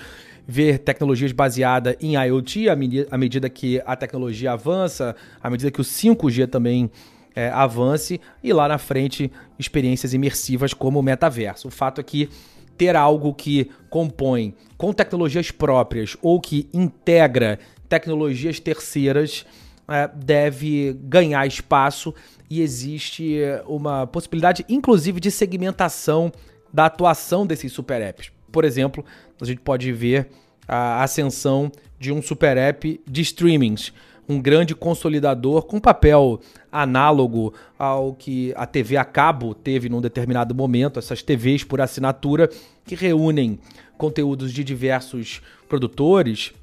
[0.47, 5.83] ver tecnologias baseadas em IoT à medida que a tecnologia avança, à medida que o
[5.83, 6.89] 5G também
[7.35, 11.67] é, avance e lá na frente experiências imersivas como o metaverso.
[11.67, 12.29] O fato é que
[12.77, 19.45] ter algo que compõe com tecnologias próprias ou que integra tecnologias terceiras
[19.87, 22.13] é, deve ganhar espaço
[22.49, 26.31] e existe uma possibilidade, inclusive, de segmentação
[26.73, 28.31] da atuação desses super apps.
[28.51, 29.03] Por exemplo,
[29.41, 30.29] a gente pode ver
[30.67, 33.93] a ascensão de um super app de streamings
[34.27, 40.53] um grande consolidador com papel análogo ao que a TV a cabo teve num determinado
[40.53, 42.49] momento, essas TVs por assinatura
[42.85, 43.57] que reúnem
[43.97, 46.53] conteúdos de diversos produtores.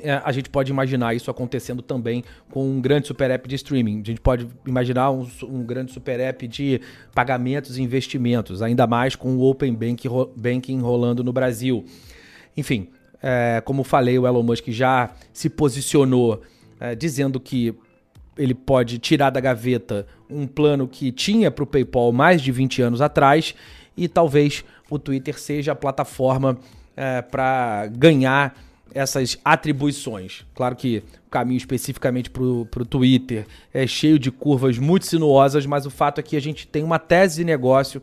[0.00, 4.00] É, a gente pode imaginar isso acontecendo também com um grande super app de streaming.
[4.02, 6.80] A gente pode imaginar um, um grande super app de
[7.14, 9.76] pagamentos e investimentos, ainda mais com o Open
[10.36, 11.84] Banking rolando no Brasil.
[12.56, 12.88] Enfim,
[13.22, 16.40] é, como falei, o Elon Musk já se posicionou
[16.78, 17.74] é, dizendo que
[18.38, 22.80] ele pode tirar da gaveta um plano que tinha para o PayPal mais de 20
[22.80, 23.54] anos atrás
[23.96, 26.56] e talvez o Twitter seja a plataforma
[26.96, 28.56] é, para ganhar
[28.94, 30.44] essas atribuições.
[30.54, 35.86] Claro que o caminho especificamente para o Twitter é cheio de curvas muito sinuosas, mas
[35.86, 38.02] o fato é que a gente tem uma tese de negócio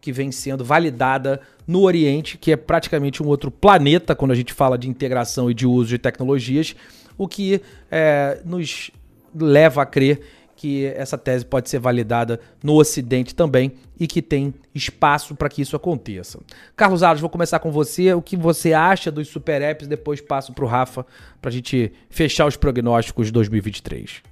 [0.00, 4.52] que vem sendo validada no Oriente, que é praticamente um outro planeta quando a gente
[4.52, 6.74] fala de integração e de uso de tecnologias
[7.20, 8.90] o que é, nos
[9.34, 10.22] leva a crer
[10.60, 15.62] que essa tese pode ser validada no Ocidente também e que tem espaço para que
[15.62, 16.38] isso aconteça.
[16.76, 18.12] Carlos Aros, vou começar com você.
[18.12, 19.88] O que você acha dos super apps?
[19.88, 21.06] Depois passo para o Rafa
[21.40, 24.22] para a gente fechar os prognósticos de 2023.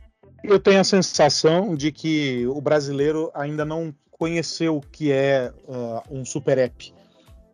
[0.44, 6.02] Eu tenho a sensação de que o brasileiro ainda não conheceu o que é uh,
[6.10, 6.92] um super app,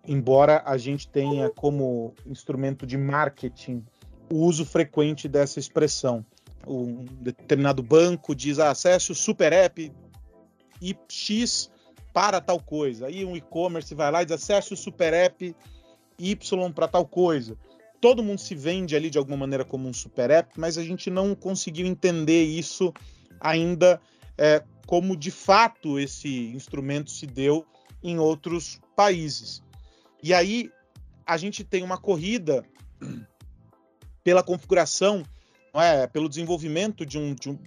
[0.05, 3.85] embora a gente tenha como instrumento de marketing
[4.29, 6.27] o uso frequente dessa expressão.
[6.67, 9.93] Um determinado banco diz ah, acesse o super app
[11.09, 11.71] X
[12.13, 13.07] para tal coisa.
[13.07, 15.55] Aí um e-commerce vai lá e diz acesse o super app
[16.19, 17.57] Y para tal coisa.
[18.01, 21.11] Todo mundo se vende ali de alguma maneira como um super app, mas a gente
[21.11, 22.93] não conseguiu entender isso
[23.41, 24.01] ainda
[24.37, 27.67] é, como de fato esse instrumento se deu
[28.03, 29.63] em outros países.
[30.23, 30.71] E aí
[31.27, 32.65] a gente tem uma corrida
[34.23, 35.23] pela configuração,
[35.75, 37.59] é, pelo desenvolvimento de um, de um,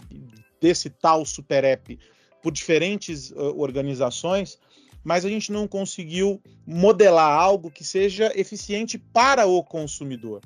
[0.61, 1.99] desse tal super app
[2.41, 4.57] por diferentes uh, organizações,
[5.03, 10.41] mas a gente não conseguiu modelar algo que seja eficiente para o consumidor.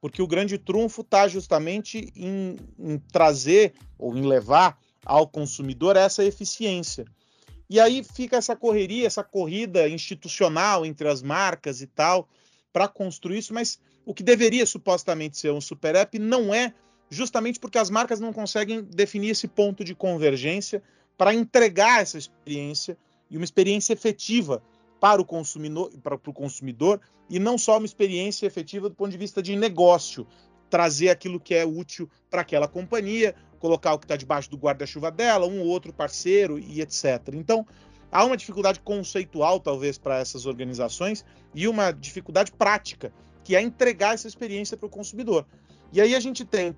[0.00, 6.24] Porque o grande trunfo está justamente em, em trazer ou em levar ao consumidor essa
[6.24, 7.04] eficiência.
[7.68, 12.28] E aí fica essa correria, essa corrida institucional entre as marcas e tal,
[12.72, 16.72] para construir isso, mas o que deveria supostamente ser um super app não é,
[17.10, 20.82] justamente porque as marcas não conseguem definir esse ponto de convergência
[21.16, 22.96] para entregar essa experiência
[23.30, 24.62] e uma experiência efetiva
[25.00, 29.18] para o consumidor, para o consumidor e não só uma experiência efetiva do ponto de
[29.18, 30.26] vista de negócio,
[30.70, 35.10] trazer aquilo que é útil para aquela companhia, colocar o que está debaixo do guarda-chuva
[35.10, 37.34] dela, um ou outro parceiro e etc.
[37.34, 37.66] Então,
[38.10, 43.12] há uma dificuldade conceitual, talvez, para essas organizações e uma dificuldade prática
[43.44, 45.46] que é entregar essa experiência para o consumidor.
[45.92, 46.76] E aí a gente tem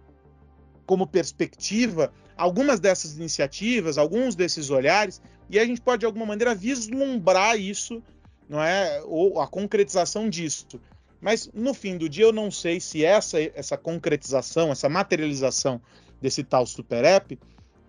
[0.89, 5.21] como perspectiva algumas dessas iniciativas, alguns desses olhares,
[5.51, 8.03] e a gente pode de alguma maneira vislumbrar isso,
[8.49, 10.81] não é, ou a concretização disso.
[11.21, 15.79] Mas no fim do dia eu não sei se essa essa concretização, essa materialização
[16.23, 17.39] desse tal super app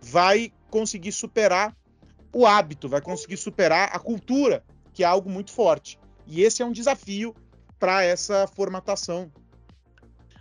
[0.02, 1.74] vai conseguir superar
[2.34, 4.62] o hábito, vai conseguir superar a cultura,
[4.94, 5.98] que é algo muito forte.
[6.28, 7.34] E esse é um desafio
[7.80, 9.32] para essa formatação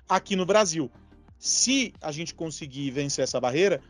[0.09, 0.91] aqui no Brasil.
[1.39, 3.81] Se a gente conseguir vencer essa barreira,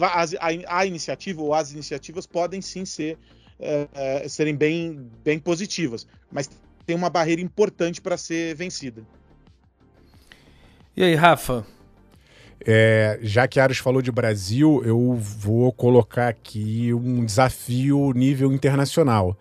[0.00, 3.18] a, a, a, iniciativa ou as iniciativas podem sim ser
[3.58, 6.48] é, é, serem bem, bem positivas, mas
[6.86, 9.02] tem uma barreira importante para ser vencida.
[10.96, 11.64] E aí, Rafa?
[12.62, 19.36] É, já que Aros falou de Brasil, eu vou colocar aqui um desafio nível internacional.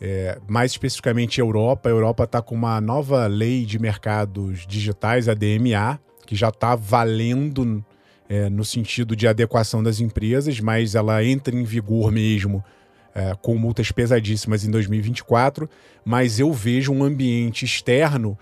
[0.00, 1.88] É, mais especificamente Europa.
[1.88, 5.98] A Europa está com uma nova lei de mercados digitais, a DMA,
[6.28, 7.82] que já está valendo
[8.28, 12.62] é, no sentido de adequação das empresas, mas ela entra em vigor mesmo
[13.14, 15.70] é, com multas pesadíssimas em 2024.
[16.04, 18.38] Mas eu vejo um ambiente externo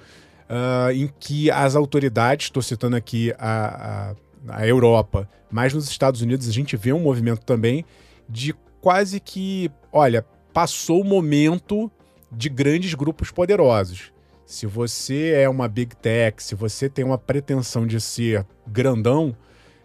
[0.50, 4.14] uh, em que as autoridades, estou citando aqui a,
[4.48, 7.84] a, a Europa, mas nos Estados Unidos a gente vê um movimento também
[8.28, 11.88] de quase que, olha, passou o momento
[12.32, 14.15] de grandes grupos poderosos.
[14.46, 19.36] Se você é uma big tech, se você tem uma pretensão de ser grandão,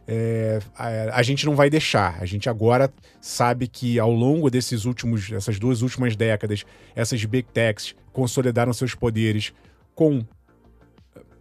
[0.07, 2.21] é, a, a, gente não vai deixar.
[2.21, 6.63] A gente agora sabe que ao longo desses últimos, essas duas últimas décadas,
[6.95, 9.51] essas big techs consolidaram seus poderes
[9.95, 10.23] com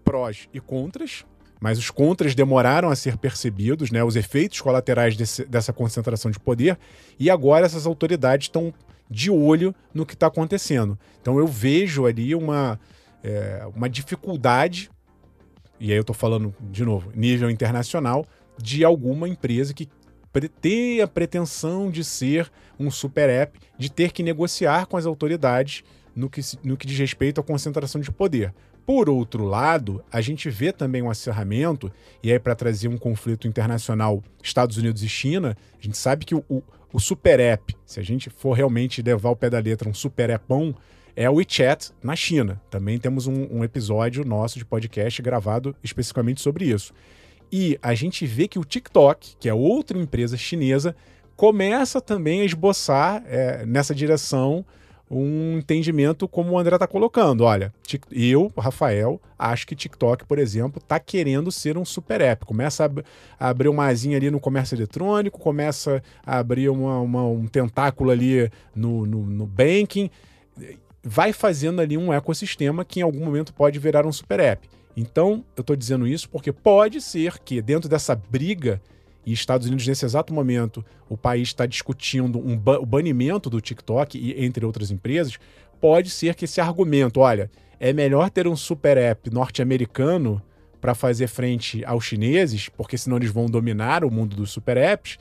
[0.03, 1.27] prós e contras,
[1.61, 6.41] mas os contras demoraram a ser percebidos, né, os efeitos colaterais desse, dessa concentração de
[6.41, 6.79] poder,
[7.19, 8.73] e agora essas autoridades estão
[9.11, 10.99] de olho no que está acontecendo.
[11.21, 12.81] Então eu vejo ali uma,
[13.23, 14.91] é, uma dificuldade,
[15.79, 18.27] e aí eu estou falando de novo, nível internacional,
[18.59, 19.89] de alguma empresa que
[20.61, 25.83] tem a pretensão de ser um super app, de ter que negociar com as autoridades
[26.15, 28.55] no que, no que diz respeito à concentração de poder.
[28.87, 31.93] Por outro lado, a gente vê também um acerramento,
[32.23, 36.35] e aí para trazer um conflito internacional Estados Unidos e China, a gente sabe que
[36.35, 36.45] o,
[36.93, 40.31] o super app, se a gente for realmente levar o pé da letra um super
[40.31, 40.75] appão,
[41.21, 42.59] é o WeChat na China.
[42.71, 46.95] Também temos um, um, episódio nosso de podcast gravado especificamente sobre isso.
[47.53, 50.97] E a gente vê que o TikTok, que é outra empresa chinesa,
[51.37, 54.65] começa também a esboçar é, nessa direção
[55.11, 57.43] um entendimento como o André está colocando.
[57.43, 57.71] Olha,
[58.11, 62.47] eu, Rafael, acho que TikTok, por exemplo, está querendo ser um super app.
[62.47, 62.91] Começa
[63.39, 68.11] a, abrir uma asinha ali no comércio eletrônico, começa a abrir uma, uma, um tentáculo
[68.11, 70.09] ali no, no, no banking.
[71.03, 74.69] Vai fazendo ali um ecossistema que em algum momento pode virar um super app.
[74.97, 78.81] Então, eu estou dizendo isso porque pode ser que dentro dessa briga
[79.25, 83.61] e Estados Unidos, nesse exato momento, o país está discutindo um ba o banimento do
[83.61, 85.39] TikTok, e, entre outras empresas,
[85.81, 90.43] pode ser que esse argumento, olha, é melhor ter um super app norte-americano
[90.81, 95.19] para fazer frente aos chineses, porque senão eles vão dominar o mundo dos super apps,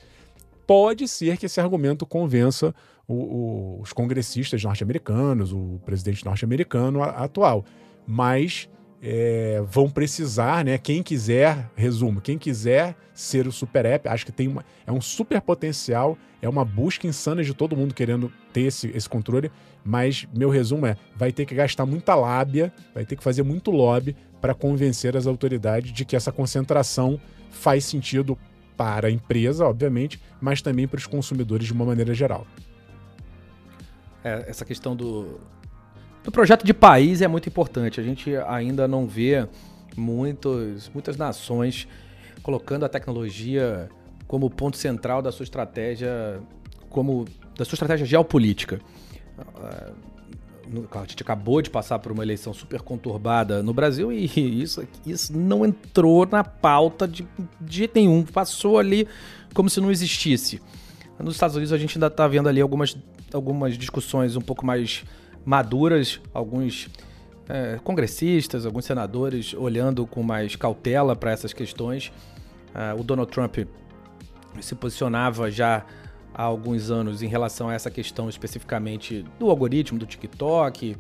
[0.66, 2.74] pode ser que esse argumento convença
[3.10, 7.66] o, o, os congressistas norte-americanos, o presidente norte-americano atual.
[8.06, 8.70] Mas
[9.02, 10.78] é, vão precisar, né?
[10.78, 15.02] Quem quiser, resumo, quem quiser ser o super app, acho que tem uma, é um
[15.02, 19.52] super potencial, é uma busca insana de todo mundo querendo ter esse, esse controle,
[19.84, 23.72] mas meu resumo é: vai ter que gastar muita lábia, vai ter que fazer muito
[23.72, 28.38] lobby para convencer as autoridades de que essa concentração faz sentido
[28.78, 32.46] para a empresa, obviamente, mas também para os consumidores de uma maneira geral.
[34.24, 35.40] É, essa questão do,
[36.26, 38.00] o projeto de país é muito importante.
[38.00, 39.48] A gente ainda não vê
[39.96, 41.88] muitos, muitas nações
[42.44, 43.90] colocando a tecnologia
[44.28, 46.40] como ponto central da sua estratégia,
[46.90, 47.26] como
[47.58, 48.80] da sua estratégia geopolítica.
[49.38, 49.92] Ah,
[50.92, 54.26] a gente acabou de passar por uma eleição super conturbada no Brasil e
[54.62, 57.28] isso, isso não entrou na pauta de,
[57.60, 58.24] de jeito nenhum.
[58.24, 59.08] Passou ali
[59.54, 60.62] como se não existisse.
[61.20, 62.98] Nos Estados Unidos a gente ainda está vendo ali algumas,
[63.34, 65.04] algumas discussões um pouco mais
[65.46, 66.90] maduras, alguns
[67.50, 72.12] é, congressistas, alguns senadores olhando com mais cautela para essas questões.
[72.74, 73.58] É, o Donald Trump
[74.62, 75.86] se posicionava já
[76.34, 80.96] há alguns anos em relação a essa questão especificamente do algoritmo do TikTok,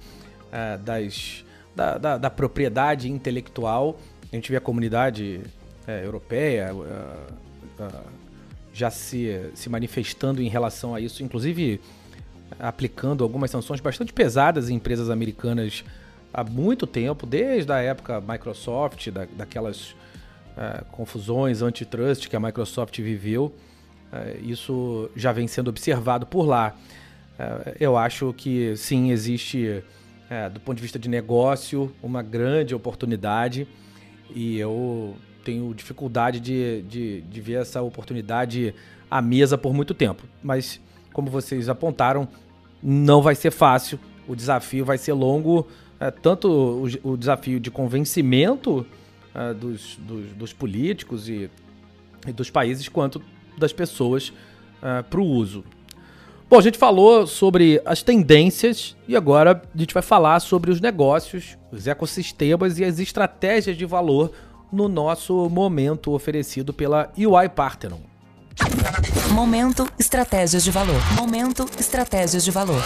[0.51, 3.97] é, das, da, da, da, propriedade intelectual.
[4.31, 5.41] A gente vê a comunidade
[5.87, 6.71] é, europeia
[8.73, 11.79] já se, se manifestando em relação a isso, inclusive
[12.57, 15.83] aplicando algumas sanções bastante pesadas em empresas americanas
[16.33, 22.97] há muito tempo, desde a época Microsoft, da, daquelas uh, confusões antitrust que a Microsoft
[22.99, 23.53] viveu.
[24.11, 26.75] Uh, isso já vem sendo observado por lá.
[27.39, 29.83] Uh, eu acho que sim, existe,
[30.53, 33.67] do ponto de vista de negócio, uma grande oportunidade
[34.29, 35.15] e eu
[35.49, 38.73] tenho dificuldade de, de, de ver essa oportunidade
[39.09, 40.23] à mesa por muito tempo.
[40.43, 40.79] Mas
[41.11, 42.27] como vocês apontaram,
[42.81, 43.99] não vai ser fácil.
[44.27, 45.67] O desafio vai ser longo,
[45.99, 48.85] é, tanto o, o, desafio de convencimento
[49.33, 51.49] é, dos, dos, dos, políticos e,
[52.27, 53.19] e, dos países, quanto
[53.57, 54.31] das pessoas
[54.83, 55.63] é, para o uso.
[56.47, 60.79] Bom, a gente falou sobre as tendências e agora a gente vai falar sobre os
[60.79, 64.31] negócios, os ecossistemas e as estratégias de valor
[64.71, 67.99] no nosso momento oferecido pela UI Parthenon.
[69.31, 71.01] Momento Estratégias de Valor.
[71.15, 72.81] Momento Estratégias de Valor.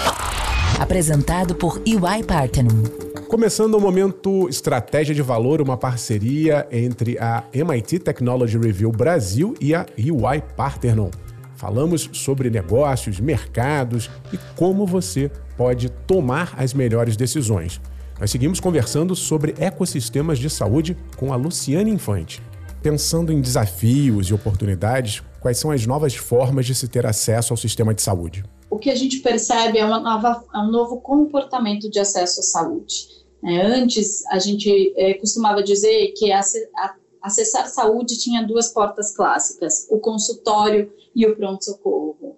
[0.79, 2.83] Apresentado por EY Parthenon.
[3.27, 9.73] Começando o momento Estratégia de Valor, uma parceria entre a MIT Technology Review Brasil e
[9.73, 11.09] a EY Parthenon.
[11.55, 17.79] Falamos sobre negócios, mercados e como você pode tomar as melhores decisões.
[18.19, 22.41] Nós seguimos conversando sobre ecossistemas de saúde com a Luciane Infante.
[22.81, 27.57] Pensando em desafios e oportunidades, quais são as novas formas de se ter acesso ao
[27.57, 28.43] sistema de saúde?
[28.69, 33.07] O que a gente percebe é, nova, é um novo comportamento de acesso à saúde.
[33.43, 39.15] É, antes, a gente é, costumava dizer que a, a, acessar saúde tinha duas portas
[39.15, 42.37] clássicas, o consultório e o pronto-socorro.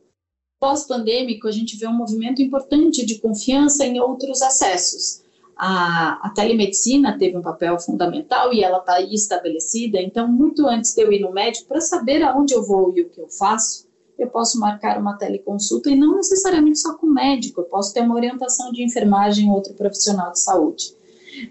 [0.59, 5.24] Pós-pandêmico, a gente vê um movimento importante de confiança em outros acessos
[5.55, 10.01] a, a telemedicina teve um papel fundamental e ela está aí estabelecida.
[10.01, 13.09] Então, muito antes de eu ir no médico, para saber aonde eu vou e o
[13.09, 13.87] que eu faço,
[14.17, 18.01] eu posso marcar uma teleconsulta e não necessariamente só com o médico, eu posso ter
[18.01, 20.95] uma orientação de enfermagem ou outro profissional de saúde.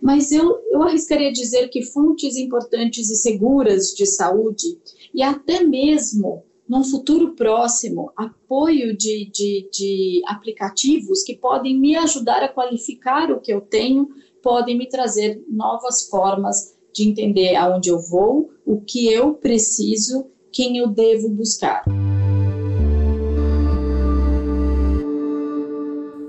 [0.00, 4.78] Mas eu, eu arriscaria dizer que fontes importantes e seguras de saúde
[5.12, 12.42] e até mesmo num futuro próximo, apoio de, de, de aplicativos que podem me ajudar
[12.42, 14.08] a qualificar o que eu tenho,
[14.42, 20.78] podem me trazer novas formas de entender aonde eu vou, o que eu preciso, quem
[20.78, 21.82] eu devo buscar.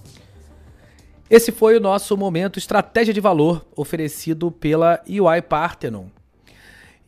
[1.28, 6.04] Esse foi o nosso momento Estratégia de Valor oferecido pela UI Parthenon.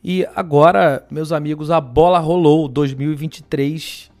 [0.03, 4.11] E agora, meus amigos, a bola rolou 2023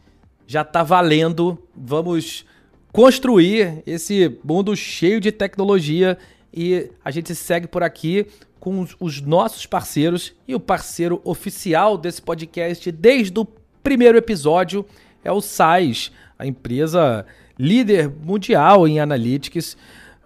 [0.47, 1.61] já está valendo.
[1.75, 2.45] Vamos
[2.93, 6.15] construir esse mundo cheio de tecnologia
[6.53, 8.27] e a gente segue por aqui
[8.59, 13.47] com os nossos parceiros e o parceiro oficial desse podcast desde o
[13.81, 14.85] primeiro episódio
[15.23, 17.25] é o SAIS, a empresa
[17.57, 19.75] líder mundial em analytics,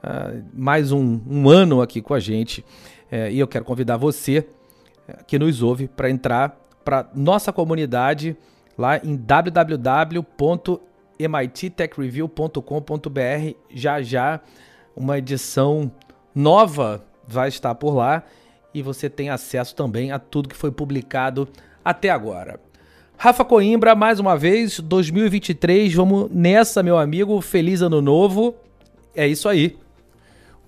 [0.03, 2.65] uh, mais um, um, ano aqui com a gente.
[3.09, 4.39] Uh, e eu quero convidar você
[5.07, 8.35] uh, que nos ouve para entrar para nossa comunidade
[8.77, 9.15] lá em
[11.17, 13.55] www.mittechreview.com.br.
[13.73, 14.39] Já já
[14.95, 15.91] uma edição
[16.33, 18.23] nova vai estar por lá
[18.73, 21.47] e você tem acesso também a tudo que foi publicado
[21.83, 22.59] até agora.
[23.17, 27.41] Rafa Coimbra, mais uma vez, 2023, vamos nessa, meu amigo.
[27.41, 28.53] Feliz ano novo.
[29.15, 29.75] É isso aí.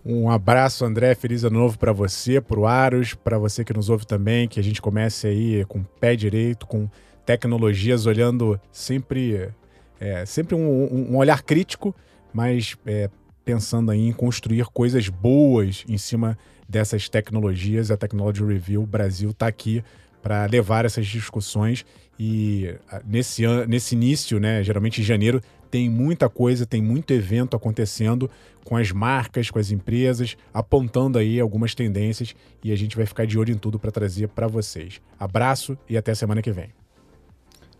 [0.03, 1.13] Um abraço, André.
[1.13, 4.47] Feliz ano novo para você, para o Aros, para você que nos ouve também.
[4.47, 6.89] Que a gente comece aí com o pé direito, com
[7.23, 9.51] tecnologias, olhando sempre,
[9.99, 11.95] é, sempre um, um, olhar crítico,
[12.33, 13.09] mas é,
[13.43, 16.37] pensando aí em construir coisas boas em cima
[16.67, 17.91] dessas tecnologias.
[17.91, 19.83] A Technology Review Brasil está aqui
[20.21, 21.85] para levar essas discussões
[22.19, 22.75] e
[23.05, 25.41] nesse, nesse início, né, geralmente em janeiro,
[25.71, 28.29] tem muita coisa, tem muito evento acontecendo
[28.65, 33.25] com as marcas, com as empresas, apontando aí algumas tendências e a gente vai ficar
[33.25, 34.99] de olho em tudo para trazer para vocês.
[35.17, 36.78] Abraço e até semana que vem.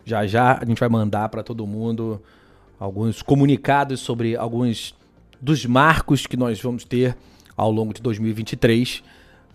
[0.04, 2.20] Já já a gente vai mandar para todo mundo
[2.78, 4.94] alguns comunicados sobre alguns
[5.40, 7.16] dos marcos que nós vamos ter
[7.56, 8.98] ao longo de 2023.
[8.98, 9.02] Uh,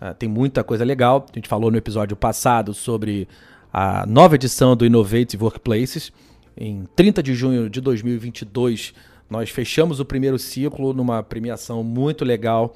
[0.00, 1.26] ah, tem muita coisa legal.
[1.30, 3.28] A gente falou no episódio passado sobre
[3.72, 6.12] a nova edição do Innovative Workplaces.
[6.56, 8.94] Em 30 de junho de 2022,
[9.28, 12.74] nós fechamos o primeiro ciclo numa premiação muito legal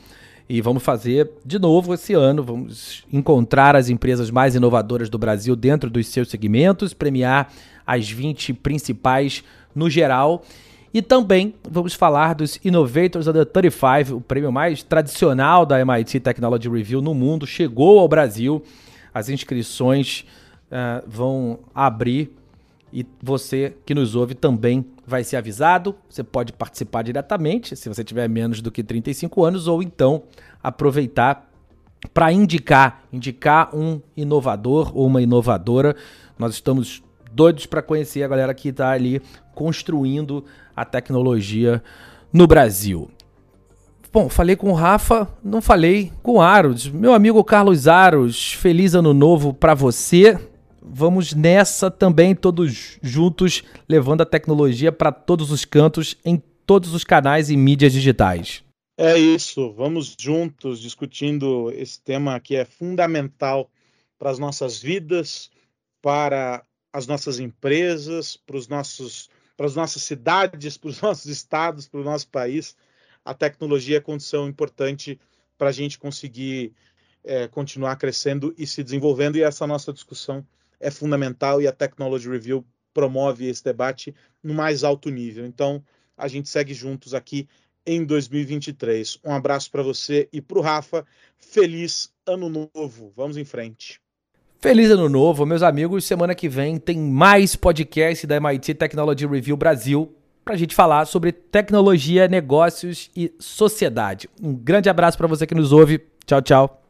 [0.53, 2.43] e vamos fazer de novo esse ano.
[2.43, 7.53] Vamos encontrar as empresas mais inovadoras do Brasil dentro dos seus segmentos, premiar
[7.87, 10.43] as 20 principais no geral
[10.93, 16.69] e também vamos falar dos Innovators Under 35, o prêmio mais tradicional da MIT Technology
[16.69, 18.61] Review no mundo, chegou ao Brasil.
[19.15, 20.25] As inscrições
[20.67, 22.33] uh, vão abrir
[22.93, 25.95] e você que nos ouve também vai ser avisado.
[26.09, 30.23] Você pode participar diretamente, se você tiver menos do que 35 anos, ou então
[30.63, 31.51] aproveitar
[32.15, 35.95] para indicar, indicar um inovador ou uma inovadora.
[36.39, 39.21] Nós estamos doidos para conhecer a galera que está ali
[39.55, 40.45] construindo
[40.75, 41.83] a tecnologia
[42.33, 43.11] no Brasil.
[44.13, 46.89] Bom, falei com o Rafa, não falei com o Aros.
[46.89, 50.37] Meu amigo Carlos Aros, feliz ano novo para você.
[50.83, 57.05] Vamos nessa também, todos juntos, levando a tecnologia para todos os cantos, em todos os
[57.05, 58.64] canais e mídias digitais.
[58.97, 63.70] É isso, vamos juntos discutindo esse tema que é fundamental
[64.18, 65.51] para as nossas vidas,
[66.03, 71.89] para as nossas empresas, para, os nossos, para as nossas cidades, para os nossos estados,
[71.89, 72.76] para o nosso país.
[73.24, 75.18] A tecnologia é condição importante
[75.59, 76.72] para a gente conseguir
[77.22, 80.47] é, continuar crescendo e se desenvolvendo, e essa nossa discussão
[80.81, 85.47] é fundamental e a Technology Review promove esse debate no mais alto nível.
[85.47, 85.83] Então,
[86.16, 87.49] a gente segue juntos aqui
[87.87, 89.18] em 2023.
[89.24, 91.05] Um abraço para você e para o Rafa.
[91.39, 93.12] Feliz ano novo.
[93.16, 94.01] Vamos em frente.
[94.61, 96.05] Feliz ano novo, meus amigos.
[96.05, 100.14] Semana que vem tem mais podcast da MIT Technology Review Brasil
[100.45, 104.28] para a gente falar sobre tecnologia, negócios e sociedade.
[104.43, 106.01] Um grande abraço para você que nos ouve.
[106.26, 106.89] Tchau, tchau.